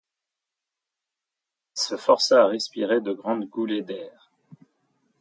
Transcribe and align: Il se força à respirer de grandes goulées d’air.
Il 1.77 1.79
se 1.79 1.95
força 1.95 2.41
à 2.41 2.47
respirer 2.47 3.01
de 3.01 3.13
grandes 3.13 3.45
goulées 3.47 3.83
d’air. 3.83 4.31